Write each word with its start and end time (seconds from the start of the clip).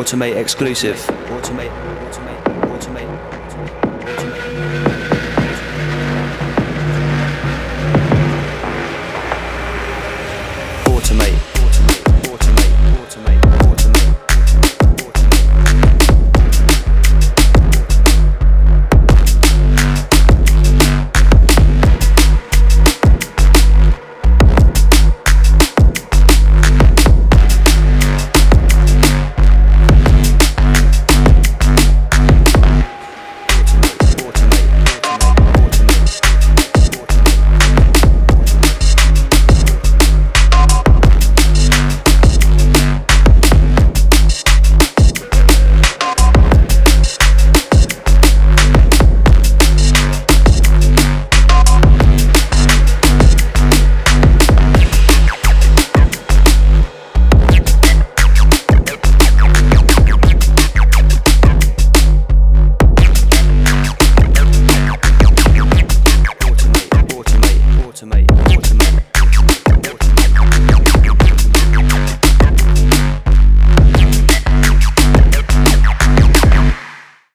Automate 0.00 0.36
exclusive. 0.36 0.96
Automate. 1.28 1.70
Automate. 2.08 3.10
Automate. 10.86 11.49